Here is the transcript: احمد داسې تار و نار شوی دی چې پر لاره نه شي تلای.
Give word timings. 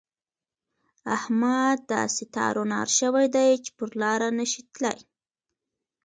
احمد 1.15 1.77
داسې 1.93 2.23
تار 2.35 2.55
و 2.61 2.63
نار 2.73 2.87
شوی 2.99 3.25
دی 3.35 3.49
چې 3.63 3.69
پر 3.77 3.89
لاره 4.01 4.27
نه 4.39 4.45
شي 4.51 4.61
تلای. 4.73 4.99